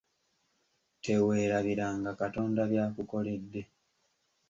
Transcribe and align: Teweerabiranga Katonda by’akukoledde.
Teweerabiranga 1.03 2.11
Katonda 2.19 2.61
by’akukoledde. 2.71 3.61